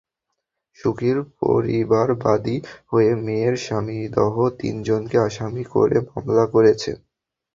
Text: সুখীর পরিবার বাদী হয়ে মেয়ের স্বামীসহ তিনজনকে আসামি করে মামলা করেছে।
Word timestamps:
সুখীর 0.79 1.17
পরিবার 1.41 2.07
বাদী 2.23 2.57
হয়ে 2.91 3.11
মেয়ের 3.25 3.55
স্বামীসহ 3.57 4.35
তিনজনকে 4.59 5.17
আসামি 5.27 5.63
করে 5.73 5.97
মামলা 6.07 6.45
করেছে। 6.53 6.91